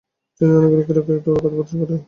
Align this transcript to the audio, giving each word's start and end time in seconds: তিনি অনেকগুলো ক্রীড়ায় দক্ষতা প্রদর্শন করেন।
তিনি 0.41 0.51
অনেকগুলো 0.57 1.01
ক্রীড়ায় 1.01 1.23
দক্ষতা 1.25 1.41
প্রদর্শন 1.43 1.77
করেন। 1.81 1.99